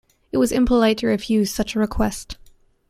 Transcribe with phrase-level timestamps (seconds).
[0.31, 2.39] It was impolite to refuse such a request.